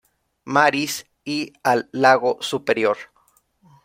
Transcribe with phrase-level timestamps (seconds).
[0.45, 2.97] Marys y al lago Superior.